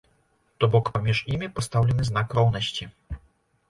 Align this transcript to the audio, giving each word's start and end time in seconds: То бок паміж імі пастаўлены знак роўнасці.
То 0.63 0.69
бок 0.75 0.85
паміж 0.95 1.23
імі 1.35 1.51
пастаўлены 1.61 2.09
знак 2.11 2.27
роўнасці. 2.43 2.83